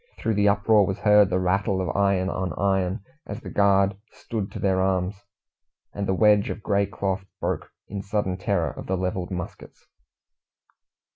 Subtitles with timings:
[0.17, 4.51] Through the uproar was heard the rattle of iron on iron, as the guard "stood
[4.51, 5.23] to their arms,"
[5.93, 9.85] and the wedge of grey cloth broke, in sudden terror of the levelled muskets.